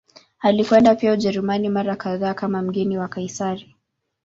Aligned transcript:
Alikwenda 0.39 0.95
pia 0.95 1.11
Ujerumani 1.13 1.69
mara 1.69 1.95
kadhaa 1.95 2.33
kama 2.33 2.61
mgeni 2.61 2.97
wa 2.97 3.07
Kaisari. 3.07 3.75